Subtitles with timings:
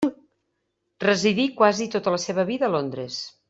[1.03, 3.21] Residí quasi tota la seva vida a Londres.